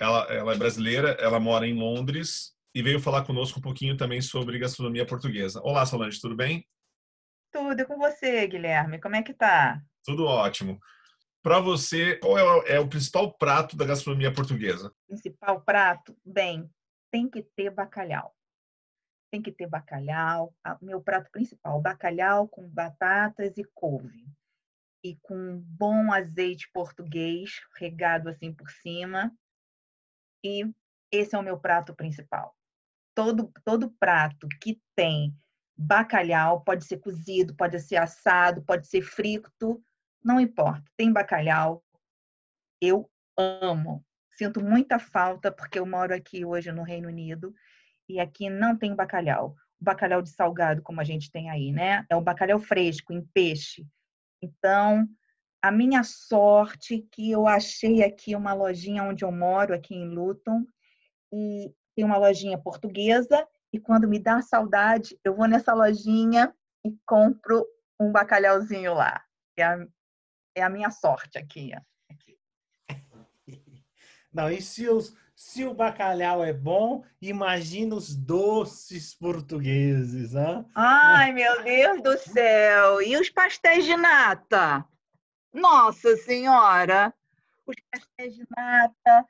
Ela, 0.00 0.24
ela 0.24 0.52
é 0.52 0.58
brasileira, 0.58 1.10
ela 1.12 1.40
mora 1.40 1.66
em 1.66 1.74
Londres 1.74 2.54
e 2.74 2.82
veio 2.82 3.00
falar 3.00 3.24
conosco 3.24 3.58
um 3.58 3.62
pouquinho 3.62 3.96
também 3.96 4.20
sobre 4.20 4.58
gastronomia 4.58 5.06
portuguesa. 5.06 5.60
Olá, 5.62 5.86
Solange, 5.86 6.20
tudo 6.20 6.36
bem? 6.36 6.66
Tudo 7.50 7.86
com 7.86 7.96
você, 7.96 8.46
Guilherme. 8.46 9.00
Como 9.00 9.16
é 9.16 9.22
que 9.22 9.32
tá? 9.32 9.80
Tudo 10.04 10.26
ótimo. 10.26 10.78
Para 11.42 11.60
você, 11.60 12.16
qual 12.16 12.38
é 12.38 12.44
o, 12.44 12.62
é 12.64 12.80
o 12.80 12.88
principal 12.88 13.32
prato 13.32 13.74
da 13.76 13.86
gastronomia 13.86 14.30
portuguesa? 14.30 14.92
Principal 15.06 15.62
prato? 15.62 16.14
Bem, 16.22 16.70
tem 17.10 17.30
que 17.30 17.42
ter 17.42 17.70
bacalhau. 17.70 18.36
Tem 19.30 19.40
que 19.40 19.50
ter 19.50 19.66
bacalhau. 19.66 20.54
Meu 20.82 21.00
prato 21.00 21.30
principal, 21.30 21.80
bacalhau 21.80 22.46
com 22.46 22.68
batatas 22.68 23.56
e 23.56 23.64
couve 23.72 24.26
e 25.02 25.16
com 25.22 25.36
um 25.36 25.58
bom 25.58 26.12
azeite 26.12 26.68
português 26.72 27.60
regado 27.78 28.28
assim 28.28 28.52
por 28.52 28.68
cima. 28.70 29.32
E 30.46 30.72
esse 31.10 31.34
é 31.34 31.38
o 31.38 31.42
meu 31.42 31.58
prato 31.58 31.92
principal. 31.92 32.56
Todo, 33.16 33.52
todo 33.64 33.90
prato 33.98 34.46
que 34.60 34.80
tem 34.94 35.34
bacalhau, 35.76 36.60
pode 36.60 36.84
ser 36.84 36.98
cozido, 36.98 37.56
pode 37.56 37.80
ser 37.80 37.96
assado, 37.96 38.62
pode 38.62 38.86
ser 38.86 39.02
frito, 39.02 39.82
não 40.22 40.38
importa. 40.38 40.84
Tem 40.96 41.12
bacalhau, 41.12 41.84
eu 42.80 43.10
amo. 43.36 44.04
Sinto 44.30 44.62
muita 44.62 45.00
falta 45.00 45.50
porque 45.50 45.80
eu 45.80 45.86
moro 45.86 46.14
aqui 46.14 46.44
hoje 46.44 46.70
no 46.70 46.84
Reino 46.84 47.08
Unido 47.08 47.52
e 48.08 48.20
aqui 48.20 48.48
não 48.48 48.76
tem 48.76 48.94
bacalhau. 48.94 49.56
O 49.80 49.84
bacalhau 49.84 50.22
de 50.22 50.30
salgado, 50.30 50.80
como 50.80 51.00
a 51.00 51.04
gente 51.04 51.30
tem 51.30 51.50
aí, 51.50 51.72
né? 51.72 52.06
É 52.08 52.14
o 52.14 52.20
bacalhau 52.20 52.60
fresco, 52.60 53.12
em 53.12 53.22
peixe. 53.34 53.84
Então, 54.40 55.08
a 55.66 55.72
minha 55.72 56.04
sorte 56.04 57.06
que 57.10 57.30
eu 57.30 57.48
achei 57.48 58.04
aqui 58.04 58.36
uma 58.36 58.52
lojinha 58.52 59.02
onde 59.02 59.24
eu 59.24 59.32
moro, 59.32 59.74
aqui 59.74 59.96
em 59.96 60.08
Luton, 60.08 60.64
e 61.32 61.74
tem 61.96 62.04
uma 62.04 62.18
lojinha 62.18 62.56
portuguesa, 62.56 63.46
e 63.72 63.80
quando 63.80 64.06
me 64.06 64.20
dá 64.20 64.40
saudade, 64.40 65.18
eu 65.24 65.34
vou 65.34 65.48
nessa 65.48 65.74
lojinha 65.74 66.54
e 66.84 66.96
compro 67.04 67.66
um 67.98 68.12
bacalhauzinho 68.12 68.94
lá. 68.94 69.24
É 69.56 69.64
a, 69.64 69.86
é 70.54 70.62
a 70.62 70.70
minha 70.70 70.90
sorte 70.90 71.36
aqui. 71.36 71.72
aqui. 72.08 72.38
Não, 74.32 74.48
e 74.48 74.62
se, 74.62 74.88
os, 74.88 75.16
se 75.34 75.64
o 75.64 75.74
bacalhau 75.74 76.44
é 76.44 76.52
bom, 76.52 77.04
imagina 77.20 77.96
os 77.96 78.14
doces 78.14 79.14
portugueses, 79.14 80.32
hein? 80.34 80.64
Ai, 80.76 81.32
meu 81.32 81.64
Deus 81.64 82.02
do 82.02 82.16
céu! 82.18 83.02
E 83.02 83.16
os 83.16 83.30
pastéis 83.30 83.84
de 83.84 83.96
nata? 83.96 84.86
Nossa 85.56 86.14
Senhora! 86.18 87.14
Os 87.66 87.76
pastéis 87.90 88.34
de 88.34 88.46
nata. 88.54 89.26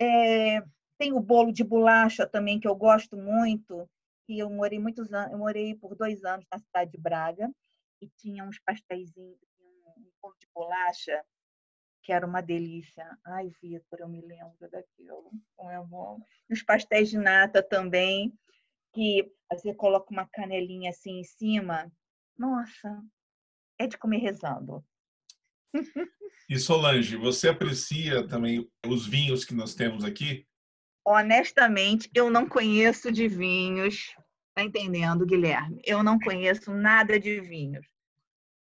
É, 0.00 0.62
tem 0.96 1.12
o 1.12 1.18
bolo 1.18 1.52
de 1.52 1.64
bolacha 1.64 2.24
também, 2.24 2.60
que 2.60 2.68
eu 2.68 2.76
gosto 2.76 3.16
muito. 3.16 3.90
E 4.28 4.38
eu 4.38 4.48
morei 4.48 4.78
muitos 4.78 5.12
anos, 5.12 5.32
eu 5.32 5.38
morei 5.38 5.74
por 5.74 5.96
dois 5.96 6.24
anos 6.24 6.46
na 6.52 6.60
cidade 6.60 6.92
de 6.92 6.98
Braga 6.98 7.50
e 8.00 8.08
tinha 8.08 8.44
uns 8.44 8.60
pastéis, 8.60 9.12
um 9.16 9.34
bolo 10.22 10.36
de 10.38 10.46
bolacha 10.54 11.24
que 12.04 12.12
era 12.12 12.24
uma 12.24 12.40
delícia. 12.40 13.18
Ai, 13.26 13.50
Vitor, 13.60 13.98
eu 13.98 14.08
me 14.08 14.20
lembro 14.20 14.70
daquilo, 14.70 15.32
como 15.56 15.70
é 15.70 15.82
bom. 15.82 16.20
E 16.48 16.54
os 16.54 16.62
pastéis 16.62 17.10
de 17.10 17.18
nata 17.18 17.64
também, 17.64 18.32
que 18.92 19.28
você 19.50 19.74
coloca 19.74 20.12
uma 20.12 20.28
canelinha 20.28 20.90
assim 20.90 21.18
em 21.18 21.24
cima. 21.24 21.90
Nossa, 22.38 23.02
é 23.76 23.88
de 23.88 23.98
comer 23.98 24.18
rezando. 24.18 24.84
E 26.48 26.58
Solange, 26.58 27.16
você 27.16 27.48
aprecia 27.48 28.26
também 28.26 28.66
os 28.86 29.06
vinhos 29.06 29.44
que 29.44 29.54
nós 29.54 29.74
temos 29.74 30.04
aqui? 30.04 30.46
Honestamente, 31.04 32.10
eu 32.14 32.30
não 32.30 32.48
conheço 32.48 33.12
de 33.12 33.28
vinhos. 33.28 34.14
Tá 34.54 34.64
entendendo, 34.64 35.26
Guilherme? 35.26 35.80
Eu 35.84 36.02
não 36.02 36.18
conheço 36.18 36.72
nada 36.72 37.20
de 37.20 37.40
vinhos. 37.40 37.86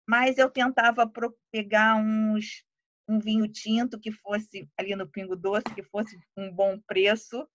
Mas 0.07 0.37
eu 0.39 0.51
tentava 0.51 1.11
pegar 1.51 1.97
uns 1.97 2.65
um 3.09 3.21
vinho 3.21 3.49
tinto 3.49 3.99
que 3.99 4.11
fosse 4.11 4.69
ali 4.77 4.97
no 4.97 5.07
Pingo 5.07 5.37
Doce, 5.37 5.75
que 5.75 5.83
fosse 5.85 6.19
um 6.37 6.53
bom 6.53 6.79
preço, 6.87 7.47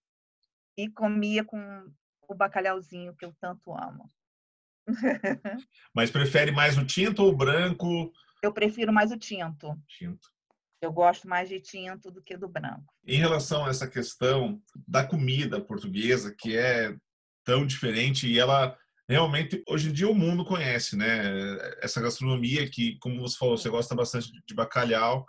e 0.77 0.89
comia 0.89 1.43
com 1.43 1.59
o 2.27 2.35
bacalhauzinho 2.35 3.15
que 3.15 3.25
eu 3.25 3.35
tanto 3.39 3.73
amo. 3.73 4.09
Mas 5.93 6.09
prefere 6.09 6.51
mais 6.51 6.77
o 6.77 6.85
tinto 6.85 7.23
ou 7.23 7.31
o 7.31 7.35
branco? 7.35 8.11
Eu 8.41 8.51
prefiro 8.51 8.91
mais 8.91 9.11
o 9.11 9.17
tinto. 9.17 9.77
Tinto. 9.87 10.27
Eu 10.81 10.91
gosto 10.91 11.27
mais 11.27 11.47
de 11.47 11.59
tinto 11.59 12.09
do 12.09 12.23
que 12.23 12.35
do 12.35 12.47
branco. 12.47 12.91
Em 13.05 13.17
relação 13.17 13.65
a 13.65 13.69
essa 13.69 13.87
questão 13.87 14.59
da 14.87 15.05
comida 15.05 15.61
portuguesa, 15.61 16.33
que 16.35 16.57
é 16.57 16.95
tão 17.45 17.65
diferente 17.65 18.27
e 18.27 18.39
ela 18.39 18.75
realmente 19.07 19.61
hoje 19.67 19.89
em 19.89 19.91
dia 19.91 20.09
o 20.09 20.15
mundo 20.15 20.45
conhece, 20.45 20.95
né? 20.95 21.57
Essa 21.81 22.01
gastronomia 22.01 22.67
que, 22.69 22.97
como 22.99 23.21
você 23.21 23.37
falou, 23.37 23.57
você 23.57 23.69
gosta 23.69 23.93
bastante 23.93 24.31
de 24.31 24.55
bacalhau. 24.55 25.25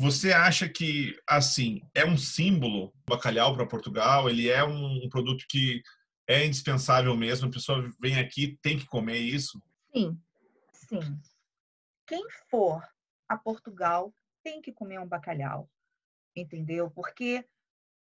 Você 0.00 0.32
acha 0.32 0.68
que 0.68 1.16
assim 1.28 1.80
é 1.94 2.04
um 2.04 2.16
símbolo 2.16 2.92
bacalhau 3.08 3.54
para 3.54 3.66
Portugal? 3.66 4.28
Ele 4.28 4.48
é 4.48 4.64
um 4.64 5.08
produto 5.08 5.44
que 5.48 5.82
é 6.28 6.44
indispensável 6.44 7.16
mesmo. 7.16 7.46
A 7.46 7.52
pessoa 7.52 7.88
vem 8.00 8.18
aqui 8.18 8.58
tem 8.60 8.78
que 8.78 8.86
comer 8.86 9.18
isso? 9.18 9.62
Sim, 9.94 10.18
sim. 10.88 11.20
Quem 12.06 12.24
for 12.48 12.86
a 13.28 13.36
Portugal 13.36 14.14
tem 14.42 14.62
que 14.62 14.72
comer 14.72 15.00
um 15.00 15.06
bacalhau, 15.06 15.68
entendeu? 16.34 16.90
Porque 16.90 17.44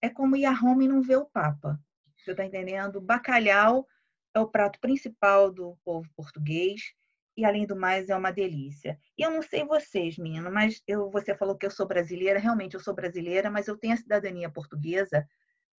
é 0.01 0.09
como 0.09 0.35
ir 0.35 0.45
a 0.45 0.51
Roma 0.51 0.83
e 0.83 0.87
não 0.87 1.01
ver 1.01 1.17
o 1.17 1.25
Papa. 1.25 1.79
Você 2.15 2.31
está 2.31 2.45
entendendo? 2.45 3.01
Bacalhau 3.01 3.87
é 4.33 4.39
o 4.39 4.47
prato 4.47 4.79
principal 4.79 5.51
do 5.51 5.77
povo 5.83 6.07
português 6.15 6.93
e, 7.35 7.43
além 7.43 7.65
do 7.65 7.75
mais, 7.75 8.09
é 8.09 8.15
uma 8.15 8.31
delícia. 8.31 8.99
E 9.17 9.23
eu 9.23 9.31
não 9.31 9.41
sei 9.41 9.65
vocês, 9.65 10.17
menino, 10.17 10.51
mas 10.51 10.81
eu, 10.87 11.09
você 11.09 11.35
falou 11.35 11.57
que 11.57 11.65
eu 11.65 11.71
sou 11.71 11.87
brasileira. 11.87 12.39
Realmente, 12.39 12.75
eu 12.75 12.79
sou 12.79 12.93
brasileira, 12.93 13.49
mas 13.49 13.67
eu 13.67 13.77
tenho 13.77 13.93
a 13.93 13.97
cidadania 13.97 14.49
portuguesa 14.49 15.27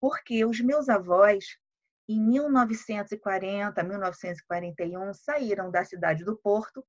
porque 0.00 0.44
os 0.44 0.60
meus 0.60 0.88
avós, 0.88 1.56
em 2.08 2.20
1940, 2.20 3.82
1941, 3.82 5.14
saíram 5.14 5.70
da 5.70 5.84
cidade 5.84 6.24
do 6.24 6.36
Porto 6.36 6.84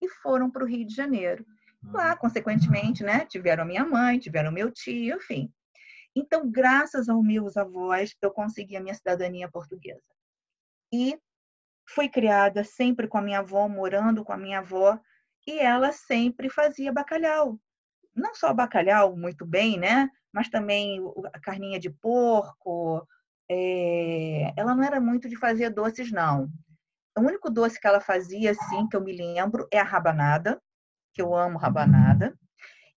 e 0.00 0.08
foram 0.08 0.50
para 0.50 0.64
o 0.64 0.66
Rio 0.66 0.86
de 0.86 0.94
Janeiro. 0.94 1.44
Lá, 1.82 2.16
consequentemente, 2.16 3.04
né, 3.04 3.24
tiveram 3.26 3.64
minha 3.64 3.84
mãe, 3.84 4.18
tiveram 4.18 4.50
meu 4.50 4.70
tio, 4.70 5.16
enfim. 5.16 5.52
Então, 6.14 6.50
graças 6.50 7.08
aos 7.08 7.24
meus 7.24 7.56
avós, 7.56 8.16
eu 8.20 8.30
consegui 8.30 8.76
a 8.76 8.80
minha 8.80 8.94
cidadania 8.94 9.48
portuguesa 9.48 10.02
e 10.92 11.18
fui 11.88 12.08
criada 12.08 12.64
sempre 12.64 13.08
com 13.08 13.18
a 13.18 13.22
minha 13.22 13.38
avó, 13.38 13.68
morando 13.68 14.24
com 14.24 14.32
a 14.32 14.36
minha 14.36 14.58
avó, 14.58 14.98
e 15.46 15.58
ela 15.58 15.92
sempre 15.92 16.50
fazia 16.50 16.92
bacalhau. 16.92 17.58
Não 18.14 18.34
só 18.34 18.52
bacalhau, 18.52 19.16
muito 19.16 19.46
bem, 19.46 19.78
né? 19.78 20.10
Mas 20.32 20.48
também 20.48 21.00
a 21.32 21.40
carninha 21.40 21.78
de 21.78 21.88
porco. 21.88 23.06
É... 23.50 24.52
Ela 24.56 24.74
não 24.74 24.82
era 24.82 25.00
muito 25.00 25.28
de 25.28 25.36
fazer 25.36 25.70
doces, 25.70 26.12
não. 26.12 26.50
O 27.18 27.22
único 27.22 27.50
doce 27.50 27.80
que 27.80 27.86
ela 27.86 28.00
fazia, 28.00 28.52
assim, 28.52 28.88
que 28.88 28.96
eu 28.96 29.00
me 29.02 29.12
lembro, 29.12 29.66
é 29.72 29.78
a 29.78 29.84
rabanada, 29.84 30.60
que 31.12 31.20
eu 31.20 31.34
amo 31.34 31.58
rabanada. 31.58 32.38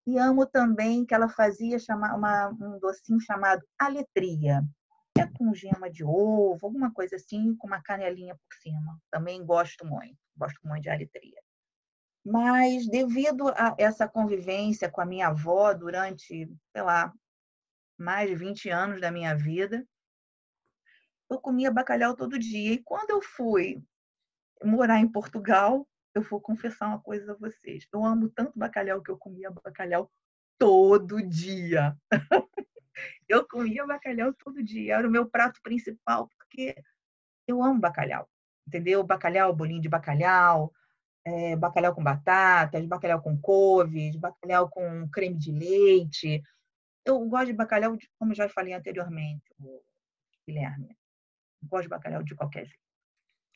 E 0.05 0.17
amo 0.17 0.45
também 0.45 1.05
que 1.05 1.13
ela 1.13 1.27
fazia 1.27 1.77
uma, 1.89 2.49
um 2.49 2.79
docinho 2.79 3.19
chamado 3.19 3.61
aletria 3.79 4.63
é 5.19 5.27
com 5.27 5.53
gema 5.53 5.89
de 5.89 6.03
ovo, 6.03 6.65
alguma 6.65 6.91
coisa 6.93 7.15
assim, 7.15 7.55
com 7.55 7.67
uma 7.67 7.81
canelinha 7.81 8.35
por 8.35 8.57
cima. 8.61 8.99
Também 9.11 9.43
gosto 9.45 9.85
muito, 9.85 10.17
gosto 10.35 10.59
muito 10.63 10.83
de 10.83 10.89
aletria. 10.89 11.41
Mas 12.23 12.87
devido 12.87 13.49
a 13.49 13.75
essa 13.77 14.07
convivência 14.07 14.89
com 14.89 15.01
a 15.01 15.05
minha 15.05 15.27
avó 15.27 15.73
durante, 15.73 16.49
sei 16.71 16.81
lá, 16.81 17.11
mais 17.97 18.29
de 18.29 18.35
20 18.35 18.69
anos 18.69 19.01
da 19.01 19.11
minha 19.11 19.35
vida, 19.35 19.85
eu 21.29 21.39
comia 21.39 21.71
bacalhau 21.71 22.15
todo 22.15 22.39
dia. 22.39 22.73
E 22.73 22.83
quando 22.83 23.09
eu 23.11 23.21
fui 23.21 23.83
morar 24.63 24.99
em 24.99 25.07
Portugal, 25.07 25.87
eu 26.13 26.21
vou 26.21 26.41
confessar 26.41 26.87
uma 26.87 27.01
coisa 27.01 27.31
a 27.31 27.35
vocês. 27.35 27.87
Eu 27.91 28.03
amo 28.05 28.29
tanto 28.29 28.57
bacalhau 28.57 29.01
que 29.01 29.11
eu 29.11 29.17
comia 29.17 29.51
bacalhau 29.51 30.11
todo 30.57 31.21
dia. 31.21 31.97
Eu 33.27 33.47
comia 33.47 33.85
bacalhau 33.85 34.33
todo 34.33 34.61
dia, 34.61 34.97
era 34.97 35.07
o 35.07 35.11
meu 35.11 35.27
prato 35.27 35.59
principal, 35.63 36.29
porque 36.37 36.75
eu 37.47 37.63
amo 37.63 37.79
bacalhau, 37.79 38.29
entendeu? 38.67 39.03
Bacalhau, 39.03 39.55
bolinho 39.55 39.81
de 39.81 39.89
bacalhau, 39.89 40.71
é, 41.25 41.55
bacalhau 41.55 41.95
com 41.95 42.03
batatas, 42.03 42.85
bacalhau 42.85 43.21
com 43.21 43.39
couves, 43.39 44.15
bacalhau 44.17 44.69
com 44.69 45.09
creme 45.09 45.37
de 45.37 45.51
leite. 45.51 46.43
Eu 47.05 47.19
gosto 47.27 47.47
de 47.47 47.53
bacalhau, 47.53 47.97
como 48.19 48.35
já 48.35 48.49
falei 48.49 48.73
anteriormente, 48.73 49.49
Guilherme. 50.45 50.97
Eu 51.61 51.69
gosto 51.69 51.83
de 51.83 51.89
bacalhau 51.89 52.23
de 52.23 52.35
qualquer 52.35 52.65
jeito. 52.65 52.90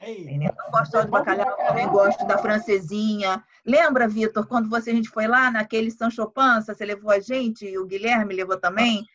Ei, 0.02 0.28
eu 0.38 0.72
gosto 0.72 0.92
só 0.92 1.02
de 1.02 1.10
bacalhau, 1.10 1.56
também 1.56 1.88
gosto 1.88 2.26
da 2.28 2.38
francesinha. 2.38 3.44
Lembra, 3.66 4.08
Vitor, 4.08 4.46
quando 4.46 4.70
você, 4.70 4.92
a 4.92 4.94
gente 4.94 5.10
foi 5.10 5.28
lá 5.28 5.50
naquele 5.50 5.90
São 5.90 6.12
Chopança, 6.12 6.74
você 6.74 6.86
levou 6.86 7.12
a 7.12 7.20
gente, 7.20 7.66
e 7.66 7.78
o 7.78 7.86
Guilherme 7.86 8.36
levou 8.36 8.60
também, 8.60 9.06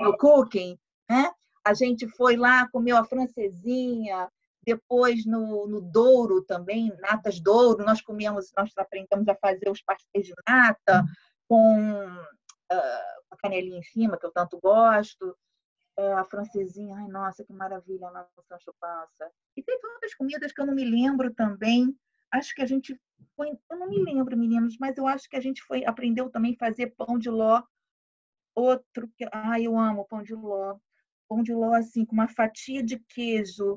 no 0.00 0.16
cooking, 0.16 0.78
né? 1.08 1.30
A 1.64 1.74
gente 1.74 2.08
foi 2.08 2.36
lá, 2.36 2.66
comeu 2.70 2.96
a 2.96 3.04
francesinha, 3.04 4.28
depois 4.64 5.26
no, 5.26 5.66
no 5.66 5.80
Douro 5.80 6.42
também, 6.42 6.92
natas 6.98 7.38
Douro, 7.38 7.84
nós 7.84 8.00
comíamos, 8.00 8.50
nós 8.56 8.72
aprendemos 8.78 9.28
a 9.28 9.34
fazer 9.34 9.70
os 9.70 9.82
pastéis 9.82 10.26
de 10.26 10.34
nata 10.48 11.04
com 11.46 12.06
uh, 12.06 13.30
a 13.30 13.36
canelinha 13.38 13.78
em 13.78 13.82
cima, 13.82 14.16
que 14.18 14.24
eu 14.24 14.32
tanto 14.32 14.58
gosto 14.58 15.36
é, 16.00 16.12
a 16.14 16.24
francesinha, 16.24 16.96
ai 16.96 17.08
nossa, 17.08 17.44
que 17.44 17.52
maravilha 17.52 18.10
na 18.10 18.26
Sancho 18.48 18.74
Pança. 18.80 19.30
E 19.56 19.62
tem 19.62 19.78
outras 19.94 20.14
comidas 20.14 20.50
que 20.50 20.60
eu 20.60 20.66
não 20.66 20.74
me 20.74 20.84
lembro 20.84 21.32
também. 21.34 21.94
Acho 22.30 22.54
que 22.54 22.62
a 22.62 22.66
gente 22.66 22.98
foi, 23.36 23.50
eu 23.70 23.78
não 23.78 23.88
me 23.88 24.02
lembro, 24.02 24.36
meninos, 24.36 24.78
mas 24.78 24.96
eu 24.96 25.06
acho 25.06 25.28
que 25.28 25.36
a 25.36 25.40
gente 25.40 25.62
foi 25.62 25.84
aprendeu 25.84 26.30
também 26.30 26.54
a 26.54 26.64
fazer 26.64 26.94
pão 26.96 27.18
de 27.18 27.28
ló. 27.28 27.62
Outro 28.54 29.08
que, 29.16 29.28
ai, 29.30 29.66
eu 29.66 29.78
amo 29.78 30.06
pão 30.06 30.22
de 30.22 30.34
ló. 30.34 30.78
Pão 31.28 31.42
de 31.42 31.52
ló 31.52 31.74
assim 31.74 32.04
com 32.04 32.14
uma 32.14 32.28
fatia 32.28 32.82
de 32.82 32.98
queijo 32.98 33.74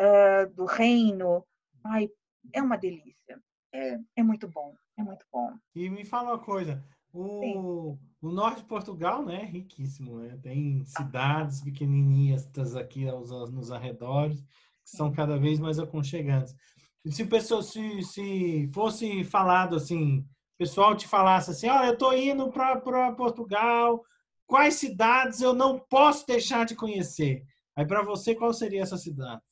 uh, 0.00 0.54
do 0.54 0.64
reino. 0.64 1.46
Ai, 1.84 2.08
é 2.54 2.62
uma 2.62 2.78
delícia. 2.78 3.42
É, 3.72 3.98
é 4.16 4.22
muito 4.22 4.48
bom, 4.48 4.74
é 4.96 5.02
muito 5.02 5.26
bom. 5.30 5.52
E 5.74 5.90
me 5.90 6.04
fala 6.04 6.30
uma 6.30 6.38
coisa, 6.38 6.82
o, 7.12 7.98
o, 8.20 8.30
norte 8.30 8.60
de 8.60 8.68
Portugal, 8.68 9.24
né, 9.24 9.42
é 9.42 9.46
riquíssimo, 9.46 10.18
né? 10.18 10.38
Tem 10.42 10.84
cidades 10.84 11.62
pequenininhas 11.62 12.46
aqui 12.76 13.08
aos, 13.08 13.30
nos 13.50 13.70
arredores 13.70 14.40
que 14.84 14.96
são 14.96 15.10
cada 15.10 15.38
vez 15.38 15.58
mais 15.58 15.78
aconchegantes. 15.78 16.54
E 17.04 17.10
se 17.10 17.24
pessoa 17.24 17.62
se, 17.62 18.02
se 18.02 18.70
fosse 18.72 19.24
falado 19.24 19.76
assim, 19.76 20.18
o 20.18 20.58
pessoal 20.58 20.96
te 20.96 21.06
falasse 21.06 21.50
assim, 21.50 21.68
ó, 21.68 21.80
oh, 21.80 21.84
eu 21.84 21.92
estou 21.92 22.16
indo 22.16 22.50
para 22.50 23.12
Portugal, 23.12 24.02
quais 24.46 24.74
cidades 24.74 25.40
eu 25.40 25.52
não 25.52 25.78
posso 25.78 26.26
deixar 26.26 26.64
de 26.64 26.74
conhecer? 26.74 27.44
Aí 27.74 27.86
para 27.86 28.02
você 28.02 28.34
qual 28.34 28.52
seria 28.52 28.82
essa 28.82 28.96
cidade? 28.96 29.42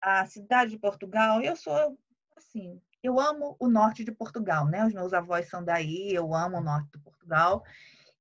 A 0.00 0.26
cidade 0.26 0.72
de 0.72 0.78
Portugal, 0.78 1.40
eu 1.40 1.56
sou 1.56 1.96
assim, 2.36 2.80
eu 3.02 3.18
amo 3.18 3.56
o 3.58 3.68
norte 3.68 4.04
de 4.04 4.12
Portugal, 4.12 4.66
né? 4.66 4.86
Os 4.86 4.94
meus 4.94 5.12
avós 5.12 5.48
são 5.48 5.64
daí, 5.64 6.14
eu 6.14 6.34
amo 6.34 6.58
o 6.58 6.62
norte 6.62 6.90
de 6.92 6.98
Portugal. 6.98 7.64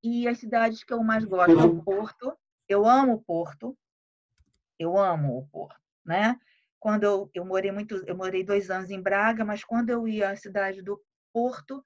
E 0.03 0.27
as 0.27 0.39
cidades 0.39 0.83
que 0.83 0.91
eu 0.91 1.03
mais 1.03 1.23
gosto 1.23 1.59
é 1.59 1.63
o 1.63 1.83
Porto. 1.83 2.35
Eu 2.67 2.85
amo 2.85 3.13
o 3.13 3.21
Porto. 3.21 3.77
Eu 4.79 4.97
amo 4.97 5.37
o 5.37 5.47
Porto, 5.47 5.79
né? 6.03 6.39
Quando 6.79 7.03
eu, 7.03 7.29
eu 7.35 7.45
morei 7.45 7.71
muito, 7.71 8.03
eu 8.07 8.17
morei 8.17 8.43
dois 8.43 8.71
anos 8.71 8.89
em 8.89 8.99
Braga, 8.99 9.45
mas 9.45 9.63
quando 9.63 9.91
eu 9.91 10.07
ia 10.07 10.31
à 10.31 10.35
cidade 10.35 10.81
do 10.81 10.99
Porto, 11.31 11.83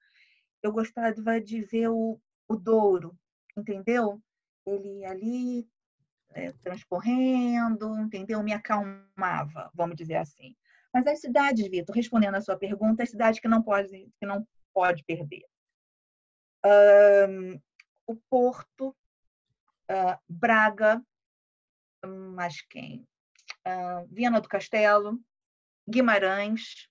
eu 0.62 0.72
gostava 0.72 1.38
de 1.38 1.60
ver 1.60 1.88
o, 1.88 2.18
o 2.48 2.56
Douro, 2.56 3.14
entendeu? 3.54 4.22
Ele 4.64 5.04
ali 5.04 5.68
é, 6.30 6.52
transcorrendo, 6.62 7.98
entendeu? 8.00 8.42
Me 8.42 8.54
acalmava, 8.54 9.70
vamos 9.74 9.96
dizer 9.96 10.16
assim. 10.16 10.56
Mas 10.96 11.06
as 11.08 11.20
cidades, 11.20 11.68
Vitor, 11.68 11.94
respondendo 11.94 12.36
à 12.36 12.40
sua 12.40 12.56
pergunta, 12.56 13.02
as 13.02 13.10
cidades 13.10 13.38
que 13.38 13.46
não 13.46 13.62
pode, 13.62 14.08
que 14.18 14.24
não 14.24 14.48
pode 14.72 15.04
perder. 15.04 15.44
Um, 16.64 17.60
o 18.06 18.16
Porto, 18.30 18.96
uh, 19.90 20.18
Braga, 20.26 21.04
mas 22.02 22.62
quem? 22.62 23.06
Uh, 23.68 24.06
Viana 24.10 24.40
do 24.40 24.48
Castelo, 24.48 25.20
Guimarães, 25.86 26.88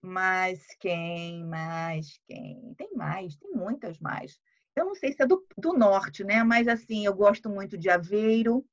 mas 0.00 0.64
quem, 0.78 1.44
mais 1.44 2.20
quem? 2.28 2.72
Tem 2.74 2.94
mais, 2.94 3.34
tem 3.34 3.50
muitas 3.50 3.98
mais. 3.98 4.38
Eu 4.76 4.84
não 4.84 4.94
sei 4.94 5.12
se 5.12 5.20
é 5.20 5.26
do, 5.26 5.44
do 5.58 5.72
norte, 5.72 6.22
né? 6.22 6.44
Mas 6.44 6.68
assim, 6.68 7.04
eu 7.04 7.14
gosto 7.14 7.50
muito 7.50 7.76
de 7.76 7.90
Aveiro, 7.90 8.64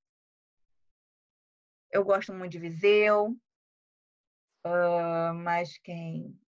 eu 1.91 2.03
gosto 2.03 2.33
muito 2.33 2.51
de 2.51 2.59
Viseu. 2.59 3.38
Uh, 4.65 5.33
mas 5.33 5.77
quem? 5.79 6.39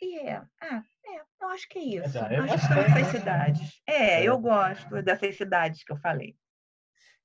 E 0.00 0.18
é. 0.18 0.42
Ah, 0.60 0.82
é, 1.06 1.20
eu 1.40 1.48
acho 1.48 1.68
que 1.68 1.78
é 1.78 1.82
isso. 1.82 2.18
É, 2.18 2.36
acho 2.36 2.54
que 2.54 2.74
são 2.74 2.82
essas 2.82 3.08
cidades. 3.08 3.82
É, 3.86 4.20
é, 4.20 4.24
eu 4.24 4.38
gosto 4.38 5.02
dessas 5.02 5.36
cidades 5.36 5.82
que 5.82 5.92
eu 5.92 5.96
falei. 5.96 6.36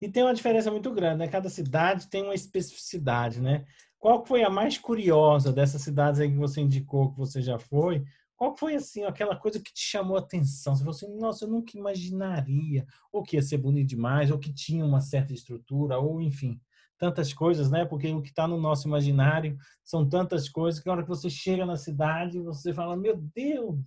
E 0.01 0.09
tem 0.09 0.23
uma 0.23 0.33
diferença 0.33 0.71
muito 0.71 0.91
grande, 0.93 1.19
né? 1.19 1.27
Cada 1.27 1.49
cidade 1.49 2.09
tem 2.09 2.23
uma 2.23 2.33
especificidade, 2.33 3.41
né? 3.41 3.65
Qual 3.97 4.25
foi 4.25 4.43
a 4.43 4.49
mais 4.49 4.77
curiosa 4.77 5.51
dessas 5.51 5.81
cidades 5.81 6.21
aí 6.21 6.31
que 6.31 6.37
você 6.37 6.61
indicou 6.61 7.11
que 7.11 7.17
você 7.17 7.41
já 7.41 7.59
foi? 7.59 8.05
Qual 8.39 8.55
foi, 8.55 8.73
assim, 8.73 9.03
aquela 9.03 9.35
coisa 9.35 9.59
que 9.59 9.73
te 9.73 9.81
chamou 9.81 10.15
a 10.15 10.21
atenção? 10.21 10.73
Você 10.73 10.79
falou 10.79 10.95
assim, 10.95 11.19
nossa, 11.19 11.43
eu 11.43 11.49
nunca 11.49 11.77
imaginaria, 11.77 12.87
ou 13.11 13.21
que 13.21 13.35
ia 13.35 13.41
ser 13.41 13.57
bonito 13.57 13.89
demais, 13.89 14.31
ou 14.31 14.39
que 14.39 14.53
tinha 14.53 14.85
uma 14.85 15.01
certa 15.01 15.33
estrutura, 15.33 15.99
ou 15.99 16.21
enfim, 16.21 16.57
tantas 16.97 17.33
coisas, 17.33 17.69
né? 17.69 17.83
Porque 17.83 18.07
o 18.13 18.21
que 18.21 18.29
está 18.29 18.47
no 18.47 18.57
nosso 18.57 18.87
imaginário 18.87 19.57
são 19.83 20.07
tantas 20.07 20.47
coisas 20.47 20.79
que 20.79 20.87
na 20.87 20.93
hora 20.93 21.03
que 21.03 21.09
você 21.09 21.29
chega 21.29 21.65
na 21.65 21.75
cidade, 21.75 22.39
você 22.39 22.73
fala, 22.73 22.95
meu 22.95 23.17
Deus, 23.17 23.77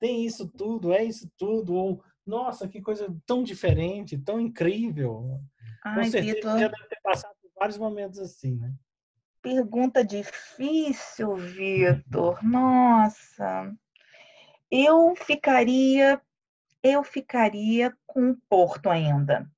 tem 0.00 0.26
isso 0.26 0.48
tudo, 0.48 0.92
é 0.92 1.04
isso 1.04 1.30
tudo, 1.38 1.72
ou 1.72 2.02
nossa, 2.26 2.66
que 2.66 2.82
coisa 2.82 3.16
tão 3.24 3.44
diferente, 3.44 4.18
tão 4.18 4.40
incrível. 4.40 5.40
Ai, 5.84 6.06
Com 6.06 6.10
certeza 6.10 6.34
Victor... 6.34 6.58
já 6.58 6.68
deve 6.68 6.88
ter 6.88 7.00
passado 7.04 7.36
por 7.40 7.52
vários 7.56 7.78
momentos 7.78 8.18
assim, 8.18 8.56
né? 8.56 8.74
Pergunta 9.46 10.04
difícil, 10.04 11.36
Vitor. 11.36 12.42
Nossa. 12.42 13.72
Eu 14.68 15.14
ficaria 15.14 16.20
eu 16.82 17.04
ficaria 17.04 17.96
com 18.04 18.30
o 18.30 18.36
Porto 18.48 18.90
ainda. 18.90 19.48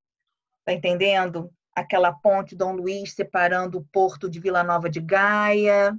Tá 0.62 0.74
entendendo? 0.74 1.50
Aquela 1.74 2.12
ponte 2.12 2.54
Dom 2.54 2.72
Luiz 2.72 3.14
separando 3.14 3.78
o 3.78 3.84
Porto 3.86 4.28
de 4.28 4.38
Vila 4.38 4.62
Nova 4.62 4.90
de 4.90 5.00
Gaia. 5.00 5.98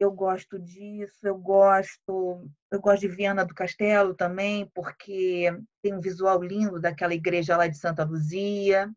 Eu 0.00 0.10
gosto 0.10 0.58
disso, 0.58 1.28
eu 1.28 1.38
gosto, 1.38 2.44
eu 2.72 2.80
gosto 2.80 3.02
de 3.02 3.08
Viana 3.08 3.44
do 3.44 3.54
Castelo 3.54 4.14
também, 4.14 4.68
porque 4.74 5.46
tem 5.80 5.94
um 5.94 6.00
visual 6.00 6.42
lindo 6.42 6.80
daquela 6.80 7.14
igreja 7.14 7.56
lá 7.56 7.68
de 7.68 7.78
Santa 7.78 8.02
Luzia 8.02 8.92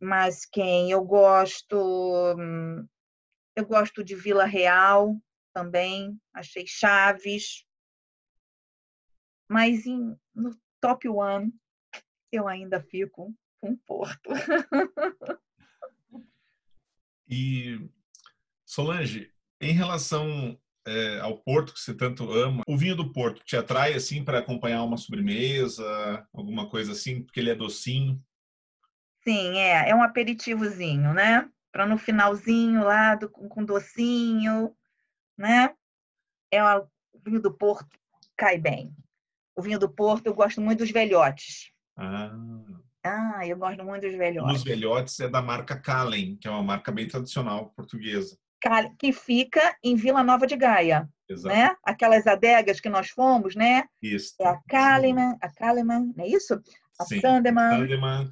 mas 0.00 0.44
quem 0.44 0.90
eu 0.90 1.04
gosto, 1.04 2.36
eu 3.56 3.66
gosto 3.66 4.04
de 4.04 4.14
Vila 4.14 4.44
Real 4.44 5.16
também, 5.52 6.18
achei 6.32 6.66
Chaves, 6.66 7.64
mas 9.48 9.86
em, 9.86 10.16
no 10.34 10.56
top 10.80 11.08
one 11.08 11.52
eu 12.30 12.46
ainda 12.46 12.80
fico 12.80 13.34
com 13.60 13.76
Porto. 13.76 14.30
e 17.28 17.90
Solange, 18.64 19.32
em 19.60 19.72
relação 19.72 20.58
é, 20.86 21.20
ao 21.20 21.38
Porto 21.38 21.72
que 21.72 21.80
você 21.80 21.94
tanto 21.94 22.30
ama, 22.30 22.62
o 22.66 22.76
vinho 22.76 22.94
do 22.94 23.12
Porto 23.12 23.42
te 23.44 23.56
atrai 23.56 23.94
assim 23.94 24.24
para 24.24 24.38
acompanhar 24.38 24.82
uma 24.84 24.96
sobremesa, 24.96 26.26
alguma 26.32 26.68
coisa 26.68 26.92
assim, 26.92 27.22
porque 27.22 27.40
ele 27.40 27.50
é 27.50 27.54
docinho? 27.54 28.22
Sim, 29.28 29.58
é, 29.58 29.90
é 29.90 29.94
um 29.94 30.02
aperitivozinho, 30.02 31.12
né? 31.12 31.46
Para 31.70 31.84
no 31.84 31.98
finalzinho 31.98 32.82
lá 32.82 33.14
do, 33.14 33.28
com 33.28 33.62
docinho, 33.62 34.74
né? 35.36 35.74
É 36.50 36.64
o 36.64 36.88
vinho 37.22 37.38
do 37.38 37.52
Porto 37.52 37.86
cai 38.34 38.56
bem. 38.56 38.90
O 39.54 39.60
vinho 39.60 39.78
do 39.78 39.86
Porto 39.86 40.28
eu 40.28 40.34
gosto 40.34 40.62
muito 40.62 40.78
dos 40.78 40.90
velhotes. 40.90 41.70
Ah. 41.94 42.34
Ah, 43.04 43.46
eu 43.46 43.58
gosto 43.58 43.84
muito 43.84 44.06
dos 44.06 44.16
velhotes. 44.16 44.56
Os 44.56 44.64
velhotes 44.64 45.20
é 45.20 45.28
da 45.28 45.42
marca 45.42 45.78
Kalen, 45.78 46.36
que 46.36 46.48
é 46.48 46.50
uma 46.50 46.62
marca 46.62 46.90
bem 46.90 47.06
tradicional 47.06 47.70
portuguesa. 47.76 48.34
Que 48.98 49.12
fica 49.12 49.76
em 49.84 49.94
Vila 49.94 50.22
Nova 50.22 50.46
de 50.46 50.56
Gaia. 50.56 51.06
Exato. 51.28 51.54
Né? 51.54 51.76
Aquelas 51.84 52.26
adegas 52.26 52.80
que 52.80 52.88
nós 52.88 53.10
fomos, 53.10 53.54
né? 53.54 53.84
Isso. 54.02 54.34
É 54.40 54.46
a 54.46 54.58
Kaleman, 54.66 55.36
a 55.42 55.52
Kaleman, 55.52 56.14
não 56.16 56.24
é 56.24 56.28
isso? 56.28 56.58
A 56.98 57.04
Sim. 57.04 57.20
Sandeman. 57.20 57.78
Sandeman. 57.78 58.30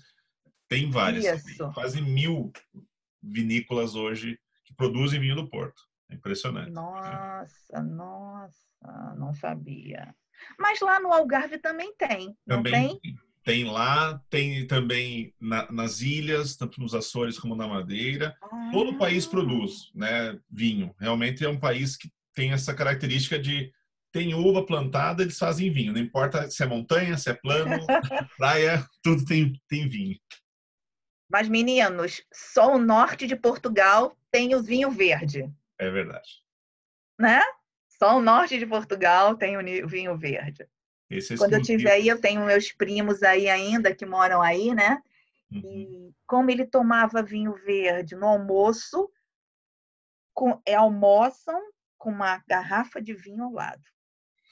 Tem 0.69 0.91
várias. 0.91 1.25
Quase 1.75 2.01
mil 2.03 2.53
vinícolas 3.23 3.95
hoje 3.95 4.39
que 4.65 4.75
produzem 4.75 5.21
vinho 5.21 5.37
do 5.37 5.49
Porto. 5.49 5.83
É 6.11 6.15
impressionante. 6.15 6.71
Nossa, 6.71 7.83
nossa, 7.83 9.15
não 9.17 9.35
sabia. 9.35 10.15
Mas 10.59 10.81
lá 10.81 11.01
no 11.01 11.13
Algarve 11.13 11.59
também 11.59 11.95
tem, 11.97 12.37
Também 12.47 12.99
tem? 13.01 13.17
tem 13.43 13.65
lá, 13.65 14.21
tem 14.31 14.67
também 14.67 15.33
na- 15.41 15.71
nas 15.73 16.01
ilhas, 16.01 16.57
tanto 16.57 16.81
nos 16.81 16.95
Açores 16.95 17.39
como 17.39 17.57
na 17.57 17.67
Madeira. 17.67 18.37
Todo 18.71 18.91
o 18.91 18.99
país 18.99 19.27
Ah, 19.27 19.31
produz 19.31 19.91
né, 19.95 20.39
vinho. 20.51 20.95
Realmente 20.99 21.45
é 21.45 21.49
um 21.49 21.59
país 21.59 21.97
que 21.97 22.11
tem 22.35 22.53
essa 22.53 22.75
característica 22.75 23.39
de 23.39 23.73
tem 24.13 24.35
uva 24.35 24.65
plantada, 24.65 25.23
eles 25.23 25.39
fazem 25.39 25.71
vinho. 25.71 25.93
Não 25.93 26.01
importa 26.01 26.51
se 26.51 26.63
é 26.63 26.67
montanha, 26.67 27.19
se 27.19 27.29
é 27.31 27.35
plano, 27.35 27.79
praia, 28.39 28.87
tudo 29.03 29.25
tem, 29.25 29.53
tem 29.69 29.89
vinho. 29.89 30.19
Mas, 31.28 31.49
meninos, 31.49 32.23
só 32.33 32.75
o 32.75 32.78
norte 32.78 33.26
de 33.26 33.35
Portugal 33.35 34.16
tem 34.30 34.54
o 34.54 34.62
vinho 34.62 34.90
verde, 34.90 35.52
É 35.78 35.90
verdade. 35.90 36.42
né? 37.18 37.42
Só 37.88 38.18
o 38.18 38.23
norte 38.23 38.59
de 38.59 38.66
Portugal 38.66 39.37
tem 39.37 39.56
o 39.56 39.88
vinho 39.88 40.16
verde. 40.16 40.68
Esse 41.09 41.35
é 41.35 41.37
Quando 41.37 41.54
eu 41.54 41.61
estiver 41.61 41.92
aí, 41.92 42.09
eu 42.09 42.21
tenho 42.21 42.45
meus 42.45 42.73
primos 42.73 43.23
aí 43.23 43.49
ainda 43.49 43.95
que 43.95 44.04
moram 44.04 44.42
aí, 44.42 44.75
né? 44.75 45.02
Uhum. 45.50 45.61
E 45.64 46.14
como 46.26 46.50
ele 46.50 46.66
tomava 46.66 47.23
vinho 47.23 47.54
verde 47.64 48.14
no 48.14 48.26
almoço, 48.26 49.11
com, 50.35 50.61
é, 50.66 50.75
almoçam 50.75 51.61
com 51.97 52.11
uma 52.11 52.42
garrafa 52.47 53.00
de 53.00 53.14
vinho 53.14 53.45
ao 53.45 53.52
lado. 53.52 53.83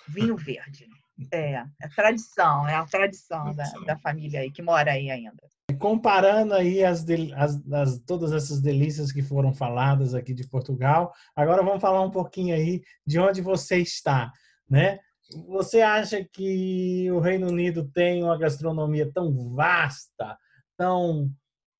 Vinho 0.08 0.36
verde. 0.38 0.88
É, 1.32 1.52
é 1.54 1.88
tradição, 1.94 2.66
é 2.68 2.74
a 2.74 2.84
tradição 2.86 3.44
da, 3.46 3.54
Tradição. 3.54 3.84
da 3.84 3.96
família 3.98 4.40
aí, 4.40 4.50
que 4.50 4.62
mora 4.62 4.92
aí 4.92 5.10
ainda. 5.10 5.42
Comparando 5.78 6.54
aí 6.54 6.84
as, 6.84 7.04
as- 7.36 7.72
as- 7.72 7.98
todas 8.00 8.32
essas 8.32 8.60
delícias 8.60 9.12
que 9.12 9.22
foram 9.22 9.52
faladas 9.52 10.14
aqui 10.14 10.34
de 10.34 10.46
Portugal, 10.48 11.12
agora 11.34 11.62
vamos 11.62 11.80
falar 11.80 12.02
um 12.02 12.10
pouquinho 12.10 12.54
aí 12.54 12.82
de 13.06 13.18
onde 13.18 13.40
você 13.40 13.78
está, 13.78 14.32
né? 14.68 14.98
Você 15.48 15.80
acha 15.80 16.22
que 16.24 17.10
o 17.10 17.18
Reino 17.18 17.48
Unido 17.48 17.88
tem 17.92 18.22
uma 18.22 18.36
gastronomia 18.38 19.10
tão 19.12 19.54
vasta, 19.54 20.36
tão, 20.76 21.30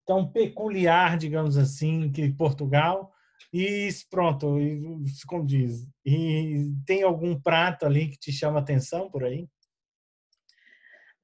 tão 0.07 0.27
peculiar, 0.27 1.19
digamos 1.19 1.57
assim, 1.59 2.11
que 2.11 2.33
Portugal? 2.33 3.13
E 3.57 3.89
pronto, 4.11 4.59
e, 4.59 5.05
como 5.29 5.47
diz, 5.47 5.89
e 6.05 6.75
tem 6.85 7.05
algum 7.05 7.41
prato 7.41 7.87
ali 7.87 8.09
que 8.09 8.19
te 8.19 8.33
chama 8.33 8.59
atenção 8.59 9.09
por 9.09 9.23
aí? 9.23 9.49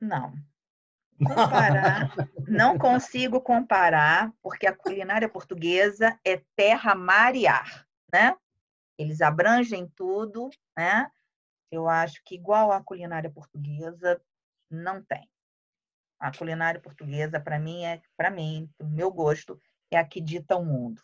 Não. 0.01 0.33
Comparar, 1.19 2.15
não 2.47 2.79
consigo 2.79 3.41
comparar, 3.41 4.33
porque 4.41 4.65
a 4.65 4.73
culinária 4.73 5.29
portuguesa 5.29 6.17
é 6.25 6.41
terra, 6.55 6.95
mar 6.95 7.35
e 7.35 7.49
ar, 7.49 7.85
né? 8.13 8.37
Eles 8.97 9.21
abrangem 9.21 9.91
tudo, 9.97 10.51
né? 10.79 11.11
Eu 11.69 11.89
acho 11.89 12.23
que 12.25 12.37
igual 12.37 12.71
à 12.71 12.81
culinária 12.81 13.29
portuguesa 13.29 14.23
não 14.71 15.03
tem. 15.03 15.29
A 16.21 16.31
culinária 16.31 16.81
portuguesa 16.81 17.41
para 17.41 17.59
mim 17.59 17.85
é, 17.85 18.01
para 18.17 18.31
mim, 18.31 18.71
o 18.79 18.87
meu 18.87 19.11
gosto 19.11 19.61
é 19.91 19.99
a 19.99 20.07
que 20.07 20.21
dita 20.21 20.55
o 20.55 20.65
mundo. 20.65 21.03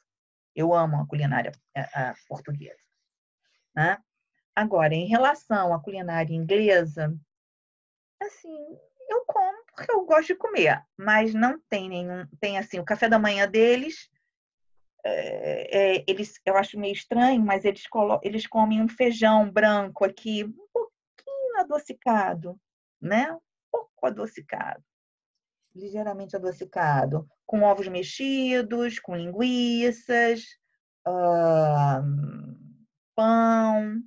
Eu 0.56 0.74
amo 0.74 1.00
a 1.00 1.06
culinária 1.06 1.52
eh, 1.76 1.88
a 1.94 2.14
portuguesa, 2.26 2.82
né? 3.74 3.98
Agora, 4.54 4.94
em 4.94 5.06
relação 5.06 5.74
à 5.74 5.80
culinária 5.80 6.34
inglesa, 6.34 7.14
assim, 8.20 8.78
eu 9.10 9.24
como 9.26 9.66
porque 9.76 9.92
eu 9.92 10.06
gosto 10.06 10.28
de 10.28 10.34
comer, 10.36 10.82
mas 10.96 11.34
não 11.34 11.60
tem 11.68 11.88
nenhum. 11.88 12.26
Tem 12.40 12.56
assim, 12.56 12.78
o 12.78 12.84
café 12.84 13.08
da 13.10 13.18
manhã 13.18 13.46
deles, 13.46 14.08
é, 15.04 15.98
é, 15.98 16.04
eles, 16.08 16.40
eu 16.46 16.56
acho 16.56 16.78
meio 16.78 16.94
estranho, 16.94 17.42
mas 17.42 17.64
eles, 17.64 17.86
colo, 17.86 18.18
eles 18.24 18.46
comem 18.46 18.80
um 18.80 18.88
feijão 18.88 19.50
branco 19.50 20.04
aqui, 20.04 20.44
um 20.44 20.66
pouquinho 20.72 21.60
adocicado, 21.60 22.58
né? 23.00 23.30
Um 23.32 23.40
pouco 23.70 24.06
adocicado, 24.06 24.82
ligeiramente 25.76 26.34
adocicado, 26.34 27.28
com 27.44 27.62
ovos 27.62 27.86
mexidos, 27.88 28.98
com 28.98 29.14
linguiças, 29.14 30.44
ah, 31.06 32.02
pão, 33.14 34.02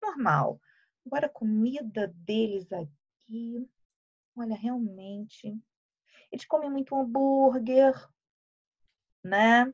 normal. 0.00 0.60
Agora, 1.04 1.26
a 1.26 1.30
comida 1.30 2.12
deles 2.16 2.72
aqui, 2.72 3.68
olha, 4.36 4.54
realmente. 4.54 5.54
Eles 6.30 6.46
comem 6.46 6.70
muito 6.70 6.94
hambúrguer, 6.94 7.92
né? 9.22 9.72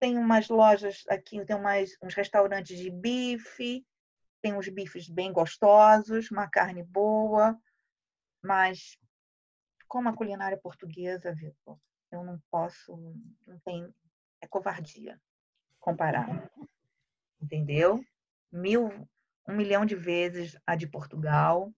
Tem 0.00 0.16
umas 0.16 0.48
lojas 0.48 1.04
aqui, 1.08 1.44
tem 1.44 1.56
umas, 1.56 1.90
uns 2.02 2.14
restaurantes 2.14 2.78
de 2.78 2.88
bife, 2.88 3.84
tem 4.40 4.54
uns 4.54 4.68
bifes 4.68 5.08
bem 5.08 5.32
gostosos, 5.32 6.30
uma 6.30 6.48
carne 6.48 6.82
boa, 6.84 7.60
mas 8.42 8.96
como 9.88 10.08
a 10.08 10.14
culinária 10.14 10.58
portuguesa, 10.58 11.34
Vitor, 11.34 11.78
eu 12.12 12.22
não 12.22 12.40
posso, 12.50 12.96
não 13.46 13.58
tem, 13.64 13.92
é 14.40 14.46
covardia 14.46 15.20
comparar, 15.80 16.50
entendeu? 17.40 18.04
Mil, 18.52 18.88
um 19.46 19.56
milhão 19.56 19.84
de 19.84 19.96
vezes 19.96 20.56
a 20.66 20.76
de 20.76 20.86
Portugal, 20.86 21.72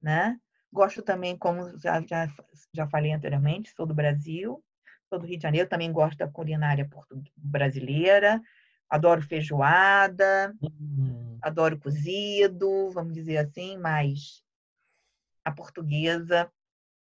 né? 0.00 0.38
Gosto 0.72 1.02
também, 1.02 1.36
como 1.36 1.78
já, 1.78 2.00
já, 2.00 2.26
já 2.72 2.88
falei 2.88 3.12
anteriormente, 3.12 3.72
sou 3.76 3.86
do 3.86 3.94
Brasil, 3.94 4.62
sou 5.08 5.18
do 5.18 5.26
Rio 5.26 5.36
de 5.36 5.42
Janeiro, 5.42 5.68
também 5.68 5.92
gosto 5.92 6.18
da 6.18 6.28
culinária 6.28 6.88
brasileira, 7.36 8.40
adoro 8.88 9.22
feijoada, 9.22 10.54
Hum. 10.62 11.38
adoro 11.42 11.78
cozido, 11.78 12.90
vamos 12.90 13.12
dizer 13.12 13.38
assim, 13.38 13.76
mas 13.78 14.42
a 15.44 15.50
portuguesa, 15.50 16.50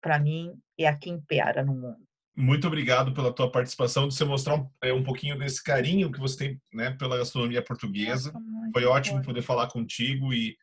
para 0.03 0.19
mim, 0.19 0.53
é 0.77 0.85
a 0.85 0.95
que 0.95 1.09
impera 1.09 1.63
no 1.63 1.73
mundo. 1.73 2.05
Muito 2.35 2.67
obrigado 2.67 3.13
pela 3.13 3.31
tua 3.31 3.49
participação, 3.49 4.07
de 4.07 4.15
você 4.15 4.25
mostrar 4.25 4.55
um, 4.55 4.69
é, 4.83 4.91
um 4.91 5.03
pouquinho 5.03 5.37
desse 5.37 5.63
carinho 5.63 6.11
que 6.11 6.19
você 6.19 6.37
tem 6.37 6.61
né, 6.73 6.91
pela 6.91 7.17
gastronomia 7.17 7.63
portuguesa. 7.63 8.33
Nossa, 8.33 8.71
Foi 8.73 8.83
ótimo 8.85 9.19
bom. 9.19 9.23
poder 9.23 9.41
falar 9.41 9.67
contigo 9.67 10.33
e, 10.33 10.57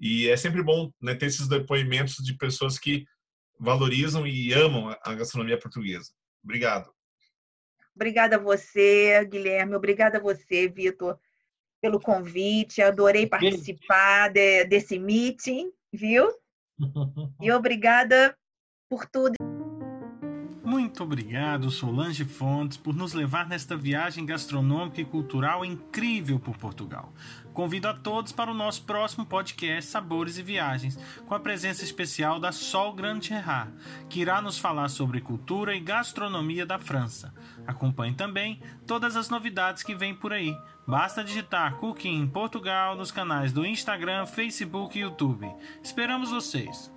e 0.00 0.28
é 0.28 0.36
sempre 0.36 0.60
bom 0.62 0.90
né, 1.00 1.14
ter 1.14 1.26
esses 1.26 1.46
depoimentos 1.46 2.16
de 2.24 2.36
pessoas 2.36 2.78
que 2.78 3.04
valorizam 3.60 4.26
e 4.26 4.52
amam 4.52 4.88
a- 4.88 4.98
a 5.04 5.14
gastronomia 5.14 5.58
portuguesa. 5.58 6.10
Obrigado. 6.42 6.90
Obrigada 7.94 8.36
a 8.36 8.38
você, 8.38 9.24
Guilherme. 9.26 9.74
Obrigada 9.74 10.16
a 10.18 10.20
você, 10.22 10.68
Vitor, 10.68 11.18
pelo 11.82 12.00
convite. 12.00 12.80
Adorei 12.82 13.26
participar 13.26 14.30
de- 14.32 14.64
desse 14.64 14.98
meeting, 14.98 15.70
viu? 15.92 16.28
E 17.42 17.52
obrigada 17.52 18.34
por 18.90 19.06
tudo. 19.06 19.34
Muito 20.64 21.02
obrigado, 21.02 21.70
Solange 21.70 22.24
Fontes, 22.24 22.76
por 22.76 22.94
nos 22.94 23.12
levar 23.12 23.48
nesta 23.48 23.76
viagem 23.76 24.26
gastronômica 24.26 25.00
e 25.00 25.04
cultural 25.04 25.64
incrível 25.64 26.38
por 26.38 26.56
Portugal. 26.56 27.12
Convido 27.52 27.88
a 27.88 27.94
todos 27.94 28.30
para 28.30 28.50
o 28.50 28.54
nosso 28.54 28.84
próximo 28.84 29.26
podcast 29.26 29.90
Sabores 29.90 30.38
e 30.38 30.42
Viagens, 30.42 30.98
com 31.26 31.34
a 31.34 31.40
presença 31.40 31.82
especial 31.82 32.38
da 32.38 32.52
Sol 32.52 32.92
Grande 32.92 33.28
Gerard, 33.28 33.72
que 34.08 34.20
irá 34.20 34.40
nos 34.40 34.58
falar 34.58 34.88
sobre 34.88 35.20
cultura 35.20 35.74
e 35.74 35.80
gastronomia 35.80 36.66
da 36.66 36.78
França. 36.78 37.34
Acompanhe 37.66 38.14
também 38.14 38.60
todas 38.86 39.16
as 39.16 39.28
novidades 39.28 39.82
que 39.82 39.94
vêm 39.94 40.14
por 40.14 40.32
aí. 40.32 40.54
Basta 40.86 41.24
digitar 41.24 41.76
Cooking 41.76 42.20
em 42.20 42.28
Portugal 42.28 42.96
nos 42.96 43.10
canais 43.10 43.52
do 43.52 43.66
Instagram, 43.66 44.26
Facebook 44.26 44.96
e 44.96 45.02
YouTube. 45.02 45.48
Esperamos 45.82 46.30
vocês! 46.30 46.92